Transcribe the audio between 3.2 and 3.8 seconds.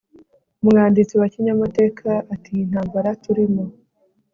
turimo